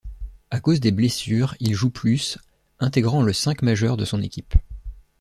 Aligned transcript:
À 0.49 0.59
cause 0.59 0.79
des 0.79 0.91
blessures, 0.91 1.53
il 1.59 1.75
joue 1.75 1.91
plus, 1.91 2.39
intégrant 2.79 3.21
le 3.21 3.33
cinq 3.33 3.61
majeur 3.61 3.97
de 3.97 4.03
son 4.05 4.19
équipe. 4.23 4.55